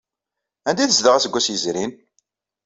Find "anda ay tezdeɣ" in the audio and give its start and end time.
0.67-1.13